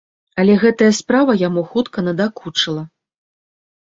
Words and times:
Але 0.43 0.53
гэтая 0.63 0.87
справа 1.01 1.37
яму 1.47 1.61
хутка 1.75 2.07
надакучыла. 2.09 2.83